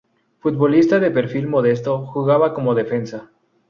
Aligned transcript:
Futbolista 0.39 0.97
de 0.99 1.11
perfil 1.11 1.47
modesto, 1.47 2.07
jugaba 2.07 2.55
como 2.55 2.73
defensa. 2.73 3.29